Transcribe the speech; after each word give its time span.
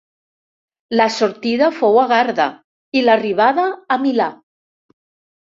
La 0.99 1.05
sortida 1.15 1.67
fou 1.81 1.99
a 2.03 2.05
Garda 2.13 2.49
i 3.01 3.05
l'arribada 3.05 3.67
a 3.97 3.99
Milà. 4.07 4.31